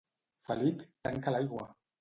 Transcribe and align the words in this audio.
Felip, 0.47 0.81
tanca 1.09 1.37
l'aigua! 1.37 1.73